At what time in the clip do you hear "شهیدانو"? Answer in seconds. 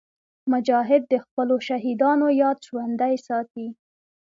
1.67-2.27